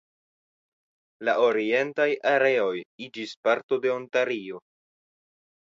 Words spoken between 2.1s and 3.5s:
areoj iĝis